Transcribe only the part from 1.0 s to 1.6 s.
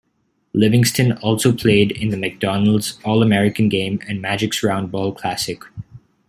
also